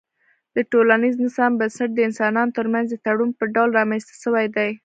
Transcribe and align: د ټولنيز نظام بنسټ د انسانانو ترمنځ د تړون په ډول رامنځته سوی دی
د 0.55 0.57
ټولنيز 0.71 1.15
نظام 1.25 1.51
بنسټ 1.59 1.89
د 1.93 1.99
انسانانو 2.09 2.55
ترمنځ 2.57 2.87
د 2.91 2.95
تړون 3.05 3.29
په 3.39 3.45
ډول 3.55 3.69
رامنځته 3.79 4.13
سوی 4.23 4.45
دی 4.55 4.69